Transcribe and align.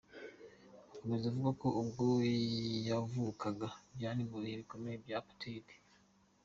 Akomeza 0.93 1.25
avuga 1.31 1.51
ko, 1.61 1.67
ubwo 1.81 2.05
yavukaga, 2.87 3.67
byari 3.95 4.21
mu 4.29 4.37
bihe 4.41 4.55
bikomeye 4.61 4.95
bya 5.03 5.15
Apartheid. 5.21 5.67